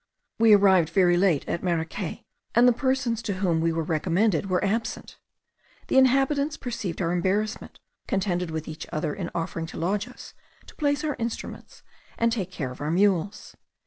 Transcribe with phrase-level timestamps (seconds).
[0.39, 4.65] We arrived very late at Maracay, and the persons to whom we were recommended were
[4.65, 5.19] absent.
[5.89, 10.33] The inhabitants perceiving our embarrassment, contended with each other in offering to lodge us,
[10.65, 11.83] to place our instruments,
[12.17, 13.55] and take care of our mules.